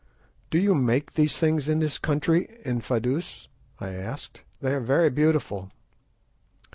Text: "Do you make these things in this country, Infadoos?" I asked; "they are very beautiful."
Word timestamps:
"Do 0.49 0.57
you 0.57 0.73
make 0.73 1.13
these 1.13 1.37
things 1.37 1.69
in 1.69 1.77
this 1.77 1.99
country, 1.99 2.59
Infadoos?" 2.65 3.49
I 3.79 3.89
asked; 3.89 4.41
"they 4.59 4.73
are 4.73 4.79
very 4.79 5.11
beautiful." 5.11 5.69